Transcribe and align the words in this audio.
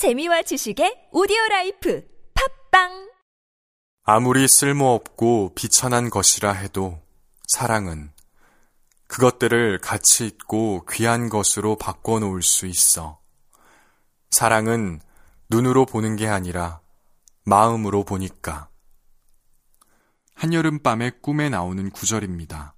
재미와 0.00 0.40
지식의 0.40 1.08
오디오 1.12 1.36
라이프 1.50 2.02
팟빵 2.70 3.10
아무리 4.04 4.46
쓸모없고 4.48 5.52
비천한 5.54 6.08
것이라 6.08 6.52
해도 6.52 7.02
사랑은 7.48 8.10
그것들을 9.08 9.78
가치 9.80 10.24
있고 10.24 10.86
귀한 10.90 11.28
것으로 11.28 11.76
바꿔 11.76 12.18
놓을 12.18 12.42
수 12.42 12.64
있어. 12.64 13.20
사랑은 14.30 15.02
눈으로 15.50 15.84
보는 15.84 16.16
게 16.16 16.28
아니라 16.28 16.80
마음으로 17.44 18.04
보니까. 18.04 18.70
한여름밤의 20.32 21.20
꿈에 21.20 21.50
나오는 21.50 21.90
구절입니다. 21.90 22.74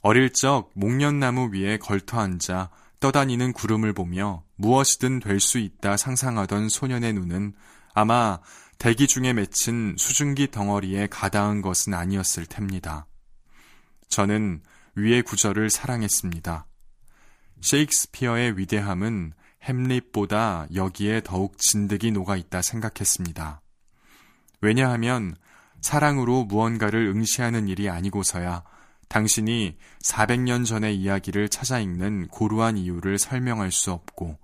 어릴 0.00 0.32
적 0.32 0.72
목련나무 0.74 1.50
위에 1.54 1.78
걸터 1.78 2.18
앉아 2.18 2.70
떠다니는 3.02 3.52
구름을 3.52 3.92
보며 3.92 4.44
무엇이든 4.54 5.18
될 5.18 5.40
수 5.40 5.58
있다 5.58 5.96
상상하던 5.96 6.68
소년의 6.68 7.12
눈은 7.14 7.52
아마 7.94 8.38
대기 8.78 9.08
중에 9.08 9.32
맺힌 9.32 9.96
수증기 9.98 10.52
덩어리에 10.52 11.08
가다한 11.08 11.62
것은 11.62 11.94
아니었을 11.94 12.46
텐니다. 12.46 13.06
저는 14.08 14.62
위의 14.94 15.22
구절을 15.22 15.68
사랑했습니다. 15.68 16.66
셰익스피어의 17.60 18.56
위대함은 18.56 19.32
햄릿보다 19.64 20.68
여기에 20.72 21.22
더욱 21.24 21.58
진득이 21.58 22.12
녹아 22.12 22.36
있다 22.36 22.62
생각했습니다. 22.62 23.62
왜냐하면 24.60 25.34
사랑으로 25.80 26.44
무언가를 26.44 27.06
응시하는 27.06 27.66
일이 27.66 27.88
아니고서야 27.88 28.62
당신이 29.12 29.76
400년 30.02 30.64
전의 30.64 30.96
이야기를 30.96 31.50
찾아 31.50 31.78
읽는 31.78 32.28
고루한 32.28 32.78
이유를 32.78 33.18
설명할 33.18 33.70
수 33.70 33.92
없고 33.92 34.38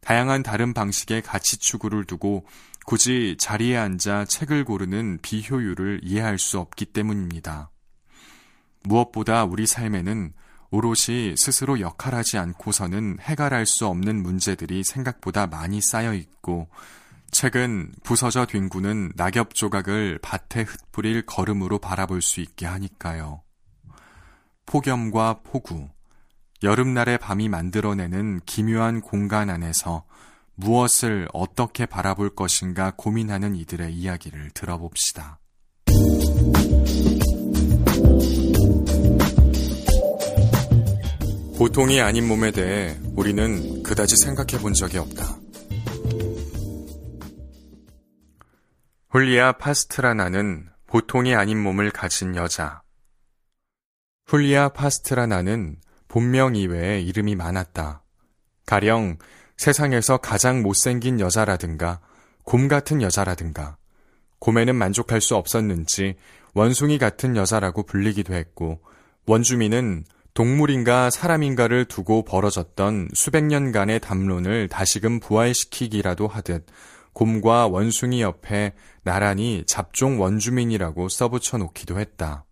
다양한 0.00 0.42
다른 0.42 0.74
방식의 0.74 1.22
가치 1.22 1.56
추구를 1.56 2.04
두고 2.04 2.44
굳이 2.84 3.36
자리에 3.38 3.76
앉아 3.76 4.24
책을 4.24 4.64
고르는 4.64 5.20
비효율을 5.22 6.00
이해할 6.02 6.36
수 6.36 6.58
없기 6.58 6.86
때문입니다. 6.86 7.70
무엇보다 8.82 9.44
우리 9.44 9.68
삶에는 9.68 10.32
오롯이 10.72 11.36
스스로 11.36 11.78
역할하지 11.78 12.38
않고서는 12.38 13.18
해결할 13.20 13.66
수 13.66 13.86
없는 13.86 14.20
문제들이 14.20 14.82
생각보다 14.82 15.46
많이 15.46 15.80
쌓여 15.80 16.12
있고 16.12 16.68
책은 17.30 17.92
부서져 18.02 18.46
뒹구는 18.46 19.12
낙엽 19.14 19.54
조각을 19.54 20.18
밭에 20.22 20.62
흩뿌릴 20.62 21.24
걸음으로 21.24 21.78
바라볼 21.78 22.20
수 22.20 22.40
있게 22.40 22.66
하니까요. 22.66 23.42
폭염과 24.68 25.40
폭우, 25.44 25.88
여름날의 26.62 27.16
밤이 27.18 27.48
만들어내는 27.48 28.40
기묘한 28.44 29.00
공간 29.00 29.48
안에서 29.48 30.04
무엇을 30.56 31.26
어떻게 31.32 31.86
바라볼 31.86 32.34
것인가 32.34 32.92
고민하는 32.94 33.56
이들의 33.56 33.94
이야기를 33.94 34.50
들어봅시다. 34.50 35.38
보통이 41.56 42.02
아닌 42.02 42.28
몸에 42.28 42.50
대해 42.50 42.98
우리는 43.16 43.82
그다지 43.82 44.16
생각해 44.16 44.62
본 44.62 44.74
적이 44.74 44.98
없다. 44.98 45.38
훌리아 49.08 49.52
파스트라나는 49.52 50.68
보통이 50.86 51.34
아닌 51.34 51.58
몸을 51.62 51.90
가진 51.90 52.36
여자. 52.36 52.82
훌리아 54.28 54.68
파스트라나는 54.68 55.76
본명 56.06 56.54
이외에 56.54 57.00
이름이 57.00 57.34
많았다. 57.34 58.02
가령 58.66 59.16
세상에서 59.56 60.18
가장 60.18 60.60
못생긴 60.60 61.18
여자라든가 61.18 62.00
곰 62.44 62.68
같은 62.68 63.00
여자라든가 63.00 63.78
곰에는 64.38 64.76
만족할 64.76 65.22
수 65.22 65.34
없었는지 65.34 66.16
원숭이 66.52 66.98
같은 66.98 67.36
여자라고 67.36 67.84
불리기도 67.84 68.34
했고 68.34 68.82
원주민은 69.26 70.04
동물인가 70.34 71.08
사람인가를 71.08 71.86
두고 71.86 72.26
벌어졌던 72.26 73.08
수백 73.14 73.44
년간의 73.44 74.00
담론을 74.00 74.68
다시금 74.68 75.20
부활시키기라도 75.20 76.28
하듯 76.28 76.66
곰과 77.14 77.66
원숭이 77.68 78.20
옆에 78.20 78.74
나란히 79.02 79.64
잡종 79.66 80.20
원주민이라고 80.20 81.08
써붙여 81.08 81.56
놓기도 81.56 81.98
했다. 81.98 82.44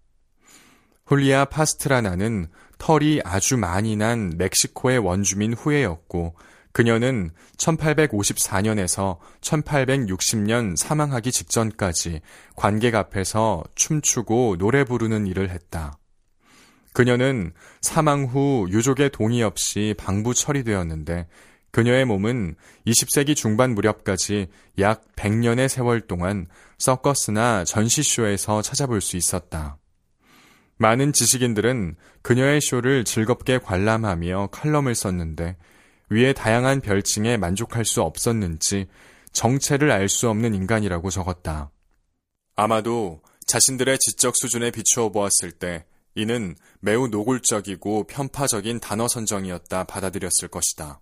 훌리아 1.06 1.44
파스트라나는 1.44 2.48
털이 2.78 3.22
아주 3.24 3.56
많이 3.56 3.96
난 3.96 4.32
멕시코의 4.36 4.98
원주민 4.98 5.54
후예였고 5.54 6.34
그녀는 6.72 7.30
1854년에서 7.56 9.16
1860년 9.40 10.76
사망하기 10.76 11.32
직전까지 11.32 12.20
관객 12.54 12.94
앞에서 12.94 13.64
춤추고 13.76 14.56
노래 14.58 14.84
부르는 14.84 15.26
일을 15.26 15.48
했다. 15.48 15.98
그녀는 16.92 17.52
사망 17.80 18.24
후 18.24 18.66
유족의 18.70 19.10
동의 19.10 19.42
없이 19.42 19.94
방부 19.96 20.34
처리되었는데 20.34 21.28
그녀의 21.70 22.04
몸은 22.04 22.56
20세기 22.86 23.36
중반 23.36 23.74
무렵까지 23.74 24.48
약 24.78 25.04
100년의 25.14 25.68
세월 25.68 26.00
동안 26.02 26.46
서커스나 26.78 27.64
전시쇼에서 27.64 28.60
찾아볼 28.60 29.00
수 29.00 29.16
있었다. 29.16 29.78
많은 30.78 31.12
지식인들은 31.12 31.96
그녀의 32.22 32.60
쇼를 32.60 33.04
즐겁게 33.04 33.58
관람하며 33.58 34.48
칼럼을 34.52 34.94
썼는데 34.94 35.56
위에 36.10 36.32
다양한 36.32 36.80
별칭에 36.80 37.36
만족할 37.36 37.84
수 37.84 38.02
없었는지 38.02 38.86
정체를 39.32 39.90
알 39.90 40.08
수 40.08 40.28
없는 40.28 40.54
인간이라고 40.54 41.10
적었다. 41.10 41.70
아마도 42.54 43.20
자신들의 43.46 43.98
지적 43.98 44.34
수준에 44.36 44.70
비추어 44.70 45.10
보았을 45.10 45.52
때 45.52 45.84
이는 46.14 46.56
매우 46.80 47.08
노골적이고 47.08 48.04
편파적인 48.06 48.80
단어 48.80 49.06
선정이었다 49.08 49.84
받아들였을 49.84 50.48
것이다. 50.48 51.00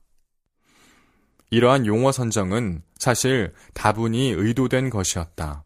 이러한 1.51 1.87
용어 1.87 2.11
선정은 2.11 2.83
사실 2.99 3.53
다분히 3.75 4.31
의도된 4.31 4.91
것이었다. 4.91 5.64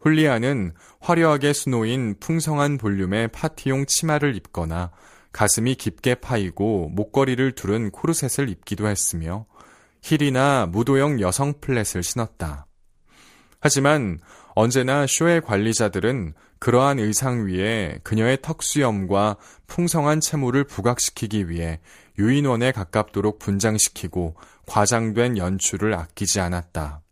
훌리아는 0.00 0.72
화려하게 1.00 1.52
수놓인 1.52 2.16
풍성한 2.20 2.78
볼륨의 2.78 3.28
파티용 3.28 3.86
치마를 3.86 4.34
입거나 4.36 4.90
가슴이 5.32 5.74
깊게 5.76 6.16
파이고 6.16 6.88
목걸이를 6.90 7.52
두른 7.52 7.90
코르셋을 7.90 8.48
입기도 8.48 8.88
했으며 8.88 9.46
힐이나 10.02 10.66
무도용 10.66 11.20
여성 11.20 11.54
플랫을 11.60 12.02
신었다. 12.02 12.66
하지만 13.60 14.18
언제나 14.54 15.06
쇼의 15.06 15.42
관리자들은 15.42 16.34
그러한 16.58 16.98
의상 16.98 17.46
위에 17.46 17.98
그녀의 18.02 18.38
턱수염과 18.42 19.36
풍성한 19.66 20.20
체모를 20.20 20.64
부각시키기 20.64 21.48
위해 21.48 21.80
유인원에 22.18 22.72
가깝도록 22.72 23.38
분장시키고 23.38 24.36
과장된 24.66 25.38
연출을 25.38 25.94
아끼지 25.94 26.40
않았다. 26.40 27.02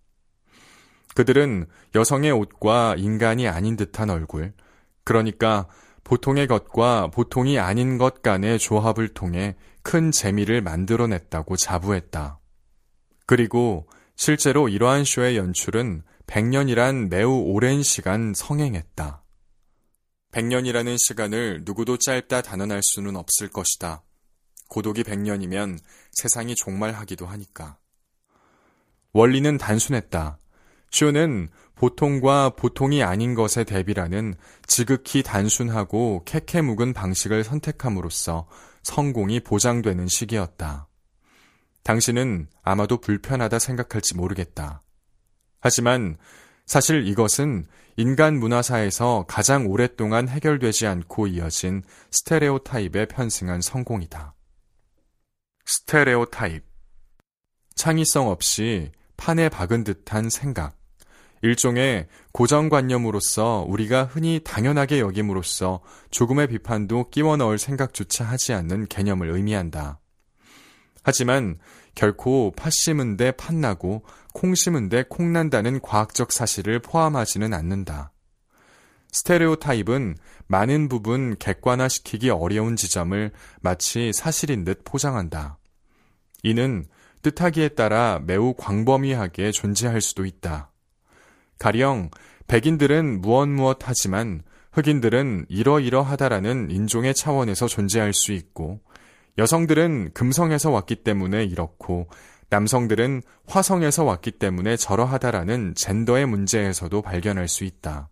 그들은 1.14 1.66
여성의 1.94 2.32
옷과 2.32 2.96
인간이 2.98 3.48
아닌 3.48 3.76
듯한 3.76 4.10
얼굴, 4.10 4.52
그러니까 5.04 5.66
보통의 6.04 6.46
것과 6.46 7.08
보통이 7.08 7.58
아닌 7.58 7.98
것 7.98 8.22
간의 8.22 8.58
조합을 8.58 9.08
통해 9.08 9.56
큰 9.82 10.10
재미를 10.10 10.62
만들어냈다고 10.62 11.56
자부했다. 11.56 12.38
그리고 13.26 13.86
실제로 14.16 14.68
이러한 14.68 15.04
쇼의 15.04 15.36
연출은 15.36 16.02
100년이란 16.26 17.08
매우 17.08 17.42
오랜 17.46 17.82
시간 17.82 18.32
성행했다. 18.34 19.22
100년이라는 20.32 20.96
시간을 20.98 21.62
누구도 21.64 21.96
짧다 21.98 22.42
단언할 22.42 22.80
수는 22.82 23.16
없을 23.16 23.48
것이다. 23.48 24.02
고독이 24.68 25.02
100년이면 25.02 25.78
세상이 26.12 26.54
종말하기도 26.54 27.26
하니까. 27.26 27.78
원리는 29.12 29.56
단순했다. 29.56 30.38
쇼는 30.90 31.48
보통과 31.74 32.50
보통이 32.50 33.02
아닌 33.02 33.34
것의 33.34 33.64
대비라는 33.66 34.34
지극히 34.66 35.22
단순하고 35.22 36.22
캐캐 36.24 36.62
묵은 36.62 36.92
방식을 36.92 37.44
선택함으로써 37.44 38.48
성공이 38.82 39.40
보장되는 39.40 40.08
시기였다. 40.08 40.88
당신은 41.84 42.48
아마도 42.62 43.00
불편하다 43.00 43.58
생각할지 43.58 44.16
모르겠다. 44.16 44.82
하지만 45.60 46.16
사실 46.66 47.06
이것은 47.06 47.66
인간 47.96 48.38
문화사에서 48.38 49.24
가장 49.26 49.66
오랫동안 49.66 50.28
해결되지 50.28 50.86
않고 50.86 51.26
이어진 51.28 51.82
스테레오 52.10 52.58
타입에 52.60 53.06
편승한 53.06 53.60
성공이다. 53.60 54.34
스테레오 55.64 56.26
타입. 56.26 56.64
창의성 57.74 58.28
없이 58.28 58.92
판에 59.16 59.48
박은 59.48 59.84
듯한 59.84 60.30
생각. 60.30 60.77
일종의 61.42 62.08
고정관념으로서 62.32 63.64
우리가 63.68 64.04
흔히 64.04 64.40
당연하게 64.42 65.00
여김으로써 65.00 65.80
조금의 66.10 66.48
비판도 66.48 67.10
끼워 67.10 67.36
넣을 67.36 67.58
생각조차 67.58 68.24
하지 68.24 68.52
않는 68.52 68.86
개념을 68.88 69.30
의미한다. 69.30 70.00
하지만 71.02 71.58
결코 71.94 72.52
팥 72.56 72.72
심은 72.72 73.16
데 73.16 73.32
팥나고 73.32 74.04
콩 74.32 74.54
심은데 74.54 75.04
콩 75.08 75.32
난다는 75.32 75.80
과학적 75.80 76.32
사실을 76.32 76.80
포함하지는 76.80 77.54
않는다. 77.54 78.12
스테레오 79.10 79.56
타입은 79.56 80.16
많은 80.46 80.88
부분 80.88 81.36
객관화시키기 81.38 82.30
어려운 82.30 82.76
지점을 82.76 83.32
마치 83.60 84.12
사실인 84.12 84.64
듯 84.64 84.82
포장한다. 84.84 85.58
이는 86.42 86.86
뜻하기에 87.22 87.70
따라 87.70 88.20
매우 88.24 88.54
광범위하게 88.54 89.50
존재할 89.50 90.00
수도 90.00 90.24
있다. 90.24 90.67
가령 91.58 92.10
백인들은 92.46 93.20
무엇 93.20 93.48
무엇 93.48 93.78
하지만 93.82 94.42
흑인들은 94.72 95.46
이러이러하다라는 95.48 96.70
인종의 96.70 97.14
차원에서 97.14 97.66
존재할 97.66 98.12
수 98.12 98.32
있고 98.32 98.80
여성들은 99.38 100.12
금성에서 100.14 100.70
왔기 100.70 100.96
때문에 100.96 101.44
이렇고 101.44 102.08
남성들은 102.50 103.22
화성에서 103.46 104.04
왔기 104.04 104.32
때문에 104.32 104.76
저러하다라는 104.76 105.74
젠더의 105.76 106.26
문제에서도 106.26 107.02
발견할 107.02 107.46
수 107.46 107.64
있다. 107.64 108.08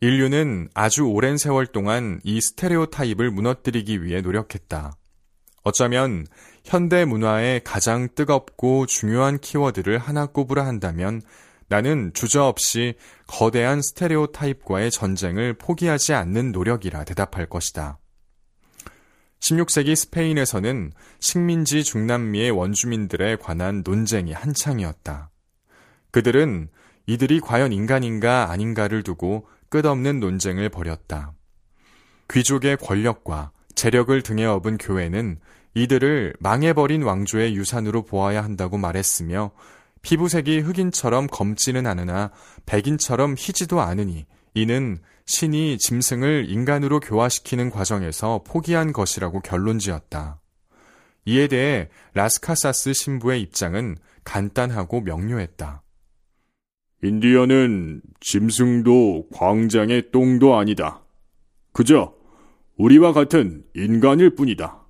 인류는 0.00 0.68
아주 0.74 1.02
오랜 1.02 1.36
세월 1.36 1.66
동안 1.66 2.20
이 2.22 2.40
스테레오 2.40 2.86
타입을 2.86 3.32
무너뜨리기 3.32 4.04
위해 4.04 4.20
노력했다. 4.20 4.92
어쩌면 5.64 6.24
현대 6.64 7.04
문화의 7.04 7.62
가장 7.64 8.08
뜨겁고 8.14 8.86
중요한 8.86 9.38
키워드를 9.38 9.98
하나 9.98 10.26
꼽으라 10.26 10.64
한다면 10.64 11.20
나는 11.68 12.12
주저없이 12.14 12.94
거대한 13.26 13.82
스테레오 13.82 14.28
타입과의 14.28 14.90
전쟁을 14.90 15.54
포기하지 15.54 16.14
않는 16.14 16.52
노력이라 16.52 17.04
대답할 17.04 17.46
것이다. 17.46 17.98
16세기 19.40 19.94
스페인에서는 19.94 20.92
식민지 21.20 21.84
중남미의 21.84 22.50
원주민들에 22.50 23.36
관한 23.36 23.82
논쟁이 23.84 24.32
한창이었다. 24.32 25.30
그들은 26.10 26.68
이들이 27.06 27.40
과연 27.40 27.72
인간인가 27.72 28.50
아닌가를 28.50 29.02
두고 29.02 29.46
끝없는 29.68 30.20
논쟁을 30.20 30.70
벌였다. 30.70 31.34
귀족의 32.30 32.78
권력과 32.78 33.52
재력을 33.74 34.20
등에 34.22 34.44
업은 34.44 34.76
교회는 34.78 35.38
이들을 35.74 36.34
망해버린 36.40 37.02
왕조의 37.02 37.54
유산으로 37.54 38.02
보아야 38.02 38.42
한다고 38.42 38.76
말했으며 38.78 39.52
피부색이 40.02 40.60
흑인처럼 40.60 41.26
검지는 41.26 41.86
않으나 41.86 42.30
백인처럼 42.66 43.34
희지도 43.36 43.80
않으니 43.80 44.26
이는 44.54 44.98
신이 45.26 45.78
짐승을 45.78 46.46
인간으로 46.48 47.00
교화시키는 47.00 47.70
과정에서 47.70 48.42
포기한 48.46 48.92
것이라고 48.92 49.40
결론지었다. 49.40 50.40
이에 51.26 51.46
대해 51.48 51.88
라스카사스 52.14 52.94
신부의 52.94 53.42
입장은 53.42 53.96
간단하고 54.24 55.02
명료했다. 55.02 55.82
인디언은 57.02 58.00
짐승도 58.20 59.28
광장의 59.32 60.10
똥도 60.10 60.56
아니다. 60.56 61.02
그저 61.72 62.14
우리와 62.76 63.12
같은 63.12 63.64
인간일 63.74 64.34
뿐이다. 64.34 64.84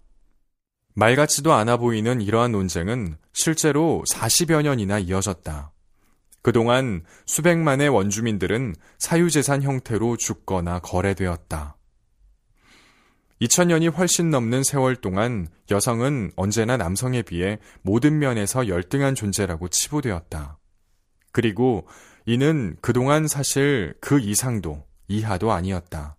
말 0.94 1.16
같지도 1.16 1.52
않아 1.52 1.76
보이는 1.76 2.20
이러한 2.20 2.52
논쟁은 2.52 3.16
실제로 3.38 4.02
40여 4.10 4.62
년이나 4.62 4.98
이어졌다. 4.98 5.72
그동안 6.42 7.04
수백만의 7.24 7.88
원주민들은 7.88 8.74
사유재산 8.98 9.62
형태로 9.62 10.16
죽거나 10.16 10.80
거래되었다. 10.80 11.76
2000년이 13.40 13.96
훨씬 13.96 14.30
넘는 14.30 14.64
세월 14.64 14.96
동안 14.96 15.46
여성은 15.70 16.32
언제나 16.34 16.76
남성에 16.76 17.22
비해 17.22 17.60
모든 17.82 18.18
면에서 18.18 18.66
열등한 18.66 19.14
존재라고 19.14 19.68
치부되었다. 19.68 20.58
그리고 21.30 21.86
이는 22.26 22.76
그동안 22.80 23.28
사실 23.28 23.94
그 24.00 24.18
이상도 24.18 24.84
이하도 25.06 25.52
아니었다. 25.52 26.16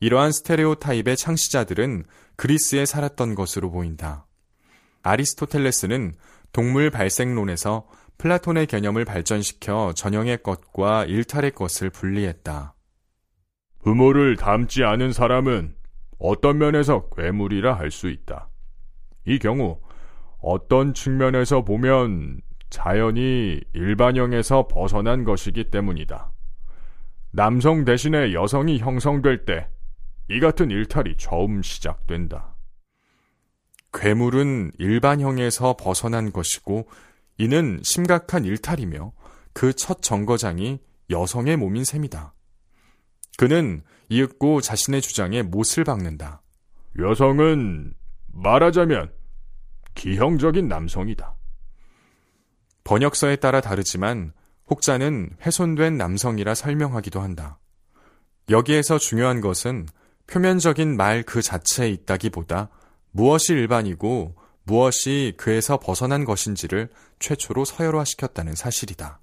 이러한 0.00 0.32
스테레오 0.32 0.74
타입의 0.74 1.16
창시자들은 1.16 2.06
그리스에 2.34 2.86
살았던 2.86 3.36
것으로 3.36 3.70
보인다. 3.70 4.27
아리스토텔레스는 5.02 6.16
동물 6.52 6.90
발생론에서 6.90 7.86
플라톤의 8.18 8.66
개념을 8.66 9.04
발전시켜 9.04 9.92
전형의 9.94 10.42
것과 10.42 11.04
일탈의 11.04 11.52
것을 11.52 11.90
분리했다. 11.90 12.74
부모를 13.82 14.36
닮지 14.36 14.82
않은 14.84 15.12
사람은 15.12 15.74
어떤 16.18 16.58
면에서 16.58 17.08
괴물이라 17.10 17.74
할 17.74 17.90
수 17.90 18.08
있다. 18.08 18.48
이 19.24 19.38
경우 19.38 19.80
어떤 20.40 20.94
측면에서 20.94 21.62
보면 21.62 22.40
자연이 22.70 23.60
일반형에서 23.72 24.68
벗어난 24.68 25.24
것이기 25.24 25.70
때문이다. 25.70 26.32
남성 27.30 27.84
대신에 27.84 28.32
여성이 28.32 28.78
형성될 28.78 29.44
때 29.44 29.68
이 30.30 30.40
같은 30.40 30.70
일탈이 30.70 31.16
처음 31.16 31.62
시작된다. 31.62 32.54
괴물은 33.92 34.72
일반형에서 34.78 35.76
벗어난 35.78 36.32
것이고 36.32 36.88
이는 37.38 37.80
심각한 37.82 38.44
일탈이며 38.44 39.12
그 39.52 39.72
첫 39.72 40.02
정거장이 40.02 40.80
여성의 41.10 41.56
몸인 41.56 41.84
셈이다. 41.84 42.34
그는 43.38 43.82
이윽고 44.08 44.60
자신의 44.60 45.00
주장에 45.00 45.42
못을 45.42 45.84
박는다. 45.84 46.42
여성은 46.98 47.94
말하자면 48.32 49.12
기형적인 49.94 50.68
남성이다. 50.68 51.34
번역서에 52.84 53.36
따라 53.36 53.60
다르지만 53.60 54.32
혹자는 54.70 55.30
훼손된 55.44 55.96
남성이라 55.96 56.54
설명하기도 56.54 57.20
한다. 57.20 57.58
여기에서 58.50 58.98
중요한 58.98 59.40
것은 59.40 59.86
표면적인 60.26 60.96
말 60.96 61.22
그 61.22 61.42
자체에 61.42 61.88
있다기보다 61.90 62.70
무엇이 63.18 63.52
일반이고 63.52 64.36
무엇이 64.62 65.34
그에서 65.36 65.80
벗어난 65.80 66.24
것인지를 66.24 66.88
최초로 67.18 67.64
서열화시켰다는 67.64 68.54
사실이다. 68.54 69.18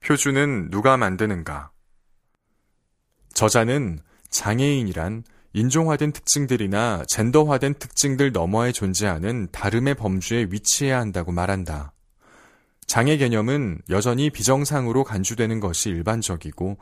표준은 0.00 0.70
누가 0.70 0.96
만드는가? 0.96 1.70
저자는 3.34 3.98
장애인이란 4.30 5.24
인종화된 5.52 6.12
특징들이나 6.12 7.02
젠더화된 7.08 7.74
특징들 7.74 8.32
너머에 8.32 8.72
존재하는 8.72 9.48
다름의 9.52 9.96
범주에 9.96 10.46
위치해야 10.48 10.98
한다고 10.98 11.30
말한다. 11.30 11.92
장애 12.86 13.18
개념은 13.18 13.82
여전히 13.90 14.30
비정상으로 14.30 15.04
간주되는 15.04 15.60
것이 15.60 15.90
일반적이고 15.90 16.78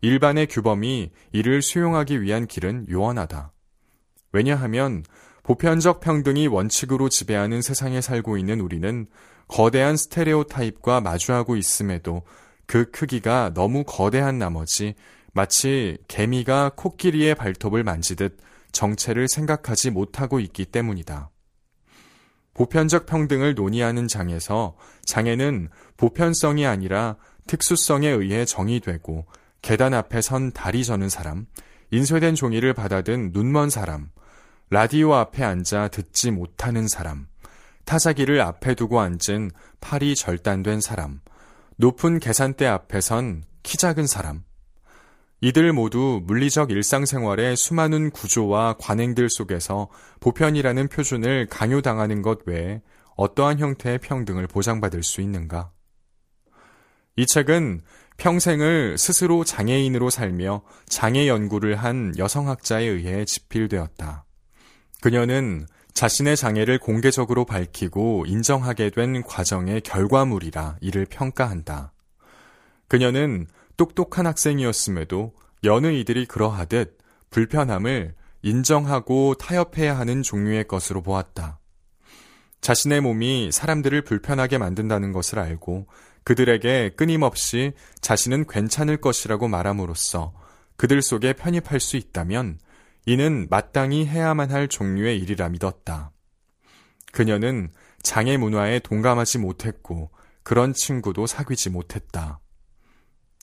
일반의 0.00 0.46
규범이 0.46 1.12
이를 1.32 1.60
수용하기 1.60 2.22
위한 2.22 2.46
길은 2.46 2.86
요원하다. 2.88 3.53
왜냐하면 4.34 5.04
보편적 5.44 6.00
평등이 6.00 6.48
원칙으로 6.48 7.08
지배하는 7.08 7.62
세상에 7.62 8.00
살고 8.00 8.36
있는 8.36 8.60
우리는 8.60 9.06
거대한 9.46 9.96
스테레오 9.96 10.44
타입과 10.44 11.00
마주하고 11.00 11.54
있음에도 11.54 12.22
그 12.66 12.90
크기가 12.90 13.52
너무 13.54 13.84
거대한 13.86 14.38
나머지 14.38 14.96
마치 15.32 15.98
개미가 16.08 16.72
코끼리의 16.74 17.36
발톱을 17.36 17.84
만지듯 17.84 18.38
정체를 18.72 19.28
생각하지 19.28 19.92
못하고 19.92 20.40
있기 20.40 20.64
때문이다. 20.64 21.30
보편적 22.54 23.06
평등을 23.06 23.54
논의하는 23.54 24.08
장에서 24.08 24.76
장애는 25.04 25.68
보편성이 25.96 26.66
아니라 26.66 27.16
특수성에 27.46 28.08
의해 28.08 28.44
정의되고 28.44 29.26
계단 29.62 29.94
앞에 29.94 30.22
선 30.22 30.50
다리 30.50 30.84
저는 30.84 31.08
사람, 31.08 31.46
인쇄된 31.92 32.34
종이를 32.34 32.74
받아든 32.74 33.30
눈먼 33.32 33.70
사람, 33.70 34.10
라디오 34.74 35.14
앞에 35.14 35.44
앉아 35.44 35.86
듣지 35.86 36.32
못하는 36.32 36.88
사람, 36.88 37.28
타자기를 37.84 38.40
앞에 38.40 38.74
두고 38.74 38.98
앉은 38.98 39.52
팔이 39.80 40.16
절단된 40.16 40.80
사람, 40.80 41.20
높은 41.76 42.18
계산대 42.18 42.66
앞에 42.66 43.00
선 43.00 43.44
키 43.62 43.78
작은 43.78 44.08
사람, 44.08 44.42
이들 45.40 45.72
모두 45.72 46.20
물리적 46.24 46.72
일상생활의 46.72 47.56
수많은 47.56 48.10
구조와 48.10 48.74
관행들 48.80 49.30
속에서 49.30 49.90
보편이라는 50.18 50.88
표준을 50.88 51.46
강요당하는 51.46 52.20
것 52.20 52.40
외에 52.46 52.82
어떠한 53.14 53.60
형태의 53.60 53.98
평등을 53.98 54.48
보장받을 54.48 55.04
수 55.04 55.20
있는가? 55.20 55.70
이 57.14 57.26
책은 57.26 57.82
평생을 58.16 58.98
스스로 58.98 59.44
장애인으로 59.44 60.10
살며 60.10 60.62
장애 60.86 61.28
연구를 61.28 61.76
한 61.76 62.12
여성학자에 62.18 62.82
의해 62.86 63.24
집필되었다. 63.24 64.24
그녀는 65.04 65.66
자신의 65.92 66.34
장애를 66.34 66.78
공개적으로 66.78 67.44
밝히고 67.44 68.24
인정하게 68.26 68.88
된 68.88 69.22
과정의 69.22 69.82
결과물이라 69.82 70.78
이를 70.80 71.04
평가한다. 71.04 71.92
그녀는 72.88 73.46
똑똑한 73.76 74.26
학생이었음에도 74.26 75.34
여느 75.62 75.88
이들이 75.88 76.24
그러하듯 76.24 76.96
불편함을 77.28 78.14
인정하고 78.40 79.34
타협해야 79.34 79.98
하는 79.98 80.22
종류의 80.22 80.66
것으로 80.68 81.02
보았다. 81.02 81.58
자신의 82.62 83.02
몸이 83.02 83.50
사람들을 83.52 84.04
불편하게 84.04 84.56
만든다는 84.56 85.12
것을 85.12 85.38
알고 85.38 85.86
그들에게 86.24 86.92
끊임없이 86.96 87.74
자신은 88.00 88.46
괜찮을 88.46 88.96
것이라고 89.02 89.48
말함으로써 89.48 90.32
그들 90.76 91.02
속에 91.02 91.34
편입할 91.34 91.78
수 91.78 91.98
있다면 91.98 92.58
이는 93.06 93.46
마땅히 93.50 94.06
해야만 94.06 94.50
할 94.50 94.68
종류의 94.68 95.18
일이라 95.18 95.50
믿었다. 95.50 96.12
그녀는 97.12 97.70
장애 98.02 98.36
문화에 98.36 98.78
동감하지 98.80 99.38
못했고 99.38 100.10
그런 100.42 100.72
친구도 100.72 101.26
사귀지 101.26 101.70
못했다. 101.70 102.40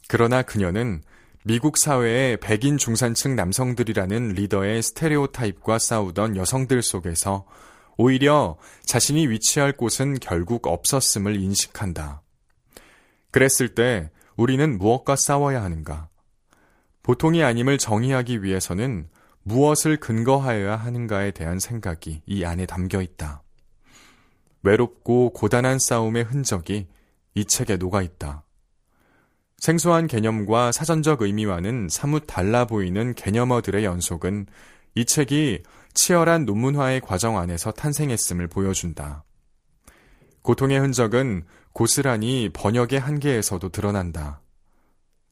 그러나 0.07 0.41
그녀는 0.41 1.01
미국 1.43 1.77
사회의 1.77 2.37
백인 2.37 2.77
중산층 2.77 3.35
남성들이라는 3.35 4.29
리더의 4.29 4.83
스테레오타입과 4.83 5.79
싸우던 5.79 6.35
여성들 6.35 6.83
속에서 6.83 7.45
오히려 7.97 8.57
자신이 8.85 9.27
위치할 9.27 9.73
곳은 9.73 10.19
결국 10.19 10.67
없었음을 10.67 11.35
인식한다. 11.35 12.21
그랬을 13.31 13.73
때 13.73 14.11
우리는 14.35 14.77
무엇과 14.77 15.15
싸워야 15.15 15.63
하는가? 15.63 16.09
보통이 17.03 17.43
아님을 17.43 17.77
정의하기 17.77 18.43
위해서는 18.43 19.07
무엇을 19.43 19.97
근거하여야 19.97 20.75
하는가에 20.75 21.31
대한 21.31 21.59
생각이 21.59 22.21
이 22.25 22.45
안에 22.45 22.65
담겨 22.65 23.01
있다. 23.01 23.43
외롭고 24.63 25.31
고단한 25.31 25.79
싸움의 25.79 26.23
흔적이 26.23 26.87
이 27.33 27.45
책에 27.45 27.77
녹아 27.77 28.01
있다. 28.01 28.43
생소한 29.57 30.07
개념과 30.07 30.71
사전적 30.71 31.21
의미와는 31.21 31.87
사뭇 31.89 32.25
달라 32.27 32.65
보이는 32.65 33.13
개념어들의 33.13 33.83
연속은 33.83 34.47
이 34.95 35.05
책이 35.05 35.63
치열한 35.93 36.45
논문화의 36.45 37.01
과정 37.01 37.37
안에서 37.37 37.71
탄생했음을 37.71 38.47
보여준다. 38.47 39.23
고통의 40.41 40.79
흔적은 40.79 41.45
고스란히 41.73 42.49
번역의 42.53 42.99
한계에서도 42.99 43.69
드러난다. 43.69 44.41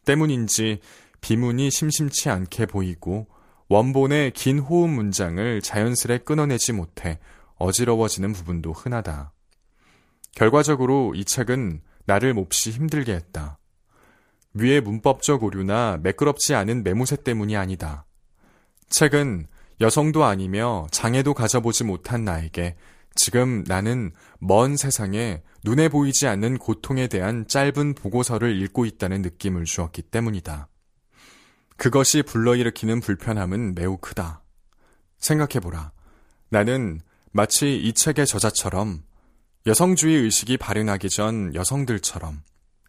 때문인지 0.05 0.79
비문이 1.21 1.71
심심치 1.71 2.29
않게 2.29 2.67
보이고 2.67 3.27
원본의 3.69 4.31
긴 4.31 4.57
호흡 4.57 4.89
문장을 4.89 5.61
자연스레 5.61 6.19
끊어내지 6.19 6.73
못해 6.73 7.19
어지러워지는 7.57 8.33
부분도 8.33 8.73
흔하다. 8.73 9.31
결과적으로 10.33 11.13
이 11.15 11.23
책은 11.23 11.81
나를 12.05 12.33
몹시 12.33 12.71
힘들게 12.71 13.13
했다. 13.13 13.59
위의 14.55 14.81
문법적 14.81 15.43
오류나 15.43 15.99
매끄럽지 16.01 16.55
않은 16.55 16.83
매무새 16.83 17.17
때문이 17.17 17.55
아니다. 17.55 18.07
책은 18.89 19.45
여성도 19.81 20.23
아니며 20.23 20.87
장애도 20.89 21.35
가져보지 21.35 21.83
못한 21.83 22.25
나에게 22.25 22.75
지금 23.13 23.63
나는 23.67 24.11
먼 24.39 24.77
세상에 24.77 25.43
눈에 25.63 25.89
보이지 25.89 26.25
않는 26.25 26.57
고통에 26.57 27.07
대한 27.07 27.45
짧은 27.47 27.93
보고서를 27.93 28.59
읽고 28.63 28.85
있다는 28.85 29.21
느낌을 29.21 29.65
주었기 29.65 30.03
때문이다. 30.03 30.68
그것이 31.79 32.23
불러일으키는 32.23 32.99
불편함은 32.99 33.73
매우 33.73 33.97
크다. 33.97 34.43
생각해보라. 35.17 35.93
나는 36.49 36.99
마치 37.31 37.77
이 37.77 37.93
책의 37.93 38.27
저자처럼 38.27 39.01
여성주의 39.65 40.17
의식이 40.17 40.57
발현하기 40.57 41.09
전 41.09 41.55
여성들처럼 41.55 42.41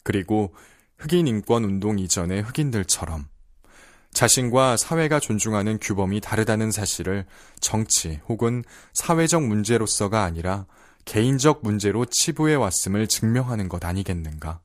그리고 0.02 0.52
흑인 0.98 1.28
인권 1.28 1.62
운동 1.62 2.00
이전의 2.00 2.42
흑인들처럼 2.42 3.28
자신과 4.12 4.76
사회가 4.76 5.20
존중하는 5.20 5.78
규범이 5.78 6.20
다르다는 6.20 6.72
사실을 6.72 7.26
정치 7.60 8.20
혹은 8.28 8.64
사회적 8.92 9.44
문제로서가 9.44 10.24
아니라 10.24 10.66
개인적 11.04 11.60
문제로 11.62 12.04
치부해 12.06 12.56
왔음을 12.56 13.06
증명하는 13.06 13.68
것 13.68 13.84
아니겠는가? 13.84 14.60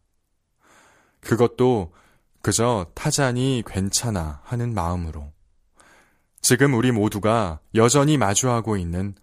그것도 1.21 1.93
그저 2.45 2.85
타잔이 2.93 3.63
괜찮아 3.65 4.39
하는 4.43 4.75
마음으로. 4.75 5.31
지금 6.43 6.75
우리 6.75 6.91
모두가 6.91 7.59
여전히 7.73 8.19
마주하고 8.19 8.77
있는 8.77 9.15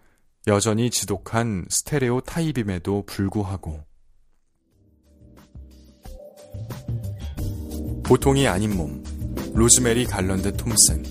여전히 0.49 0.91
지독한 0.91 1.65
스테레오타입임에도 1.71 3.05
불구하고 3.07 3.85
보통이 8.03 8.49
아닌 8.49 8.77
몸 8.77 9.05
로즈메리 9.55 10.07
갈런드 10.07 10.57
톰슨 10.57 11.05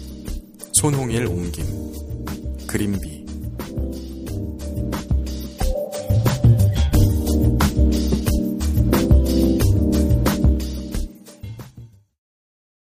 손홍일 0.73 1.27
옮김 1.27 2.67
그린비 2.67 3.20